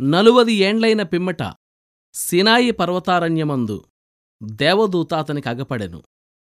నలువది 0.00 0.52
ఏండ్లైన 0.52 1.02
పిమ్మట 1.02 1.36
సినాయి 2.14 2.70
పర్వతారణ్యమందు 2.70 3.84
దేవదూత 4.42 5.14
అతనికి 5.14 5.48
అగపడెను. 5.48 6.02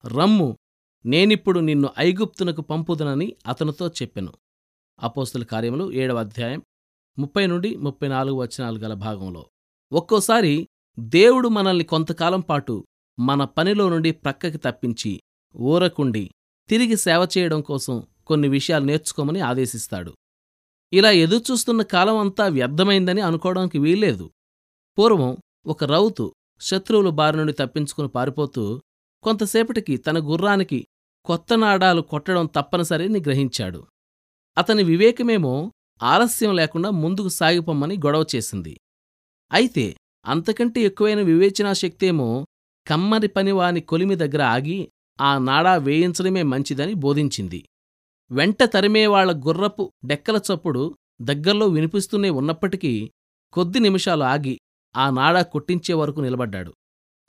రమ్ము 0.05 0.57
నేనిప్పుడు 1.05 1.59
నిన్ను 1.59 1.89
ఐగుప్తునకు 1.99 2.61
పంపుదనని 2.61 3.35
అతనితో 3.47 3.87
చెప్పెను. 3.87 4.33
అపోస్తుల 5.03 5.43
కార్యములు 5.43 5.91
ఏడవ 5.91 6.19
అధ్యాయం 6.19 6.61
ముప్పై 7.19 7.47
నుండి 7.47 7.75
ముప్పై 7.75 8.07
నాలుగు 8.07 8.35
వచనాలు 8.35 8.79
గల 8.79 8.93
భాగంలో. 8.93 9.49
ఒక్కోసారి 9.91 10.67
దేవుడు 10.99 11.47
మనల్ని 11.47 11.83
కొంతకాలం 11.83 12.39
పాటు 12.39 12.85
మన 13.19 13.43
పనిలో 13.43 13.89
నుండి 13.89 14.11
ప్రక్కకి 14.11 14.57
తప్పించి 14.57 15.21
ఊరకుండి 15.55 16.31
తిరిగి 16.69 16.97
సేవ 16.97 17.27
చేయడం 17.37 17.61
కోసం 17.61 18.03
కొన్ని 18.27 18.47
విషయాలు 18.47 18.85
నేర్చుకోమని 18.85 19.39
ఆదేశిస్తాడు. 19.39 20.13
ఇలా 20.93 21.11
ఎదురుచూస్తున్న 21.11 21.81
కాలం 21.81 22.17
అంతా 22.17 22.47
వ్యర్థమైందని 22.47 23.21
అనుకోవడానికి 23.21 23.79
వీల్లేదు. 23.79 24.31
పూర్వం 24.97 25.37
ఒక 25.67 25.83
రౌతు 25.83 26.33
శత్రువుల 26.61 27.09
బారి 27.09 27.37
నుండి 27.37 27.53
తప్పించుకుని 27.53 28.07
పారిపోతూ 28.07 28.81
కొంతసేపటికి 29.23 29.97
తన 29.97 30.17
గుర్రానికి 30.19 30.87
కొత్త 31.25 31.53
నాడాలు 31.53 32.01
కొట్టడం 32.01 32.45
తప్పనిసరిని 32.45 33.19
గ్రహించాడు. 33.19 33.87
అతని 34.57 34.83
వివేకమేమో 34.83 35.71
ఆలస్యం 36.03 36.55
లేకుండా 36.55 36.89
ముందుకు 36.89 37.27
సాగిపోమ్మని 37.27 37.95
గొడవ 37.95 38.25
చేసింది. 38.35 38.77
అయితే 39.51 39.95
అంతకంటే 40.25 40.81
ఎక్కువైన 40.81 41.21
వివేచనా 41.21 41.73
శక్తేమో 41.73 42.45
కమ్మరి 42.87 43.27
పనివాని 43.27 43.81
కొలిమి 43.81 44.15
దగ్గర 44.15 44.41
ఆగి 44.41 44.91
ఆ 45.21 45.37
నాడా 45.37 45.75
వేయించడమే 45.75 46.43
మంచిదని 46.43 46.93
బోధించింది. 46.93 47.65
వెంట 48.31 48.63
తరిమేవాళ్ళ 48.63 49.47
గుర్రపు 49.47 49.91
డెక్కల 50.05 50.37
చప్పుడు 50.37 50.95
దగ్గర్లో 51.21 51.67
వినిపిస్తూనే 51.67 52.29
ఉన్నప్పటికీ 52.29 53.11
కొద్ది 53.53 53.79
నిమిషాలు 53.79 54.23
ఆగి 54.23 54.59
ఆ 54.97 55.09
నాడా 55.09 55.41
కొట్టించే 55.41 55.93
వరకు 55.93 56.19
నిలబడ్డాడు. 56.19 56.73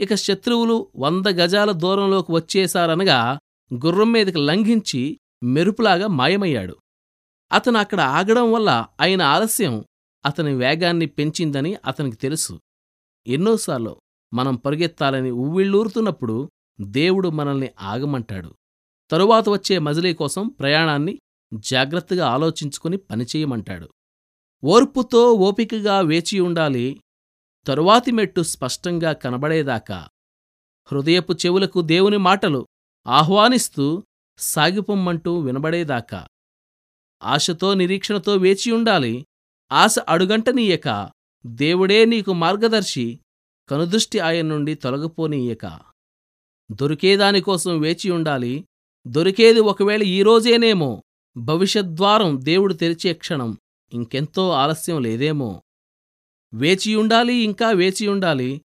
ఇక 0.01 0.15
శత్రువులు 0.15 0.89
వంద 0.97 1.27
గజాల 1.27 1.73
దూరంలోకి 1.73 2.33
వచ్చేశారనగా 2.33 3.39
గుర్రం 3.75 4.13
మీదకి 4.13 4.39
లంఘించి 4.39 5.21
మెరుపులాగా 5.43 6.07
మాయమయ్యాడు. 6.07 6.77
అతను 7.53 7.79
అక్కడ 7.79 8.01
ఆగడం 8.01 8.53
వల్ల 8.53 8.87
అయిన 9.01 9.23
ఆలస్యం 9.23 9.85
అతని 10.27 10.55
వేగాన్ని 10.55 11.07
పెంచిందని 11.07 11.77
అతనికి 11.87 12.17
తెలుసు. 12.17 12.61
ఎన్నోసార్లు 13.27 13.97
మనం 14.35 14.57
పరుగెత్తాలని 14.57 15.31
ఉవ్విళ్ళూరుతున్నప్పుడు 15.31 16.51
దేవుడు 16.81 17.29
మనల్ని 17.29 17.71
ఆగమంటాడు. 17.81 18.55
తరువాత 19.11 19.49
వచ్చే 19.49 19.79
మజిలీ 19.79 20.15
కోసం 20.15 20.49
ప్రయాణాన్ని 20.49 21.19
జాగ్రత్తగా 21.55 22.27
ఆలోచించుకుని 22.27 22.97
పనిచేయమంటాడు 22.97 23.89
ఓర్పుతో 24.65 25.33
ఓపికగా 25.33 26.01
వేచి 26.01 26.41
ఉండాలి 26.41 27.01
తరువాతి 27.67 28.13
మెట్టు 28.13 28.41
స్పష్టంగా 28.41 29.13
కనబడేదాకా. 29.13 30.09
హృదయపు 30.93 31.33
చెవులకు 31.33 31.81
దేవుని 31.81 32.17
మాటలు 32.17 32.67
ఆహ్వానిస్తూ 33.07 34.03
సాగిపొమ్మంటూ 34.39 35.39
వినబడేదాకా. 35.39 36.27
ఆశతో 37.23 37.75
నిరీక్షణతో 37.75 38.37
వేచియుండాలి 38.37 39.27
ఆశ 39.73 39.99
అడుగంటనీయక 39.99 41.11
దేవుడే 41.47 42.05
నీకు 42.05 42.33
మార్గదర్శి 42.33 43.19
కనుదృష్టి 43.69 44.19
ఆయన 44.19 44.47
నుండి 44.47 44.75
తొలగిపోనీయక. 44.75 45.81
దొరికేదానికోసం 46.73 47.81
వేచియుండాలి 47.81 48.65
దొరికేది 49.09 49.61
ఒకవేళ 49.61 50.03
ఈరోజేనేమో 50.03 51.03
భవిష్యద్వారం 51.37 52.39
దేవుడు 52.43 52.75
తెరిచే 52.75 53.13
క్షణం. 53.13 53.59
ఇంకెంతో 53.93 54.51
ఆలస్యం 54.51 55.03
లేదేమో. 55.03 55.63
వేచియుండాలి 56.55 57.35
ఇంకా 57.35 57.71
వేచియుండాలి 57.71 58.63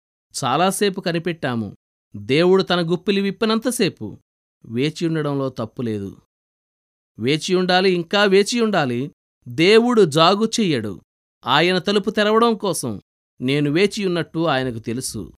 చాలాసేపు 0.44 1.00
కనిపెట్టాము. 1.00 1.76
దేవుడు 2.16 2.62
తన 2.62 2.92
గుప్పిలి 2.92 3.20
విప్పినంతసేపు. 3.20 4.18
వేచియుండడంలో 4.64 5.48
తప్పులేదు 5.48 6.16
వేచియుండాలి 7.18 7.92
ఇంకా 7.92 8.24
వేచియుండాలి 8.24 9.10
దేవుడు 9.48 10.02
జాగు 10.02 10.44
చెయ్యడు. 10.60 11.00
ఆయన 11.46 11.78
తలుపు 11.78 12.10
తెరవడం 12.10 12.54
కోసం. 12.54 13.00
నేను 13.40 13.70
వేచియున్నట్టు 13.70 14.46
ఆయనకు 14.46 14.78
తెలుసు. 14.78 15.32